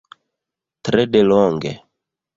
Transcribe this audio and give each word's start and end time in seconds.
Tre 0.89 1.03
delonge. 1.13 1.75